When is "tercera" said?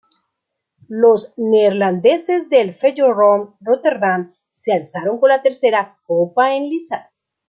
5.43-5.99